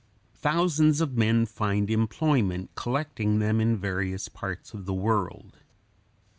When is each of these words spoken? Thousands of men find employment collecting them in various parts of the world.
Thousands 0.33 0.99
of 0.99 1.15
men 1.15 1.45
find 1.45 1.91
employment 1.91 2.73
collecting 2.73 3.37
them 3.37 3.61
in 3.61 3.77
various 3.77 4.29
parts 4.29 4.73
of 4.73 4.87
the 4.87 4.95
world. 4.95 5.57